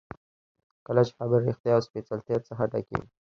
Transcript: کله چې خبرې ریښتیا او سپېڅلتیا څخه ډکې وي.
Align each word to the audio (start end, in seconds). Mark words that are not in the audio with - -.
کله 0.85 1.01
چې 1.07 1.13
خبرې 1.19 1.43
ریښتیا 1.47 1.71
او 1.75 1.85
سپېڅلتیا 1.87 2.37
څخه 2.47 2.63
ډکې 2.71 2.95
وي. 2.99 3.07